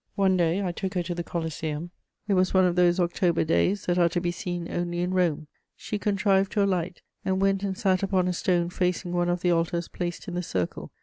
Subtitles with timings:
[0.15, 1.91] One day I took her to the Coliseum:
[2.27, 5.45] it was one of those October days that are to be seen only in Rome.
[5.75, 9.51] She contrived to alight, and went and sat upon a stone facing one of the
[9.51, 10.91] altars placed in the circle.